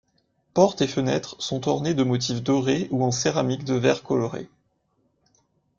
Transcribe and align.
Portes 0.55 0.81
et 0.81 0.87
fenêtres 0.87 1.35
sont 1.37 1.67
ornées 1.67 1.93
de 1.93 2.01
motifs 2.01 2.41
dorés 2.41 2.87
ou 2.89 3.03
en 3.03 3.11
céramique 3.11 3.65
de 3.65 3.75
verres 3.75 4.01
colorés. 4.01 4.49